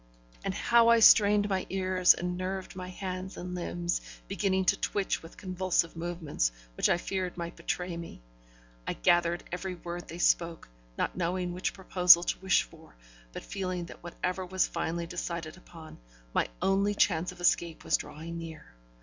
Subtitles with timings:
[0.43, 5.21] And how I strained my ears, and nerved my hands and limbs, beginning to twitch
[5.21, 8.19] with convulsive movements, which I feared might betray me!
[8.87, 10.67] I gathered every word they spoke,
[10.97, 12.95] not knowing which proposal to wish for,
[13.31, 15.99] but feeling that whatever was finally decided upon,
[16.33, 18.73] my only chance of escape was drawing near.